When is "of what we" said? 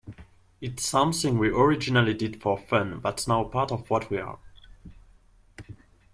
3.71-4.17